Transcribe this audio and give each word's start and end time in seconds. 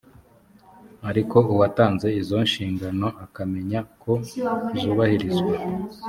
ariko 1.09 1.37
uwatanze 1.53 2.07
izo 2.21 2.37
nshingano 2.47 3.07
akamenya 3.25 3.79
ko 4.01 4.11
zubahirizwa 4.81 5.53